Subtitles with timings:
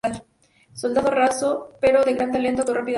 [0.73, 2.89] Soldado raso, pero de gran talento, actuó rápidamente.